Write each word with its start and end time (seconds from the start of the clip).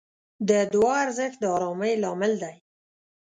د 0.49 0.51
دعا 0.73 0.95
ارزښت 1.05 1.37
د 1.41 1.45
آرامۍ 1.55 1.93
لامل 2.03 2.33
دی. 2.43 2.55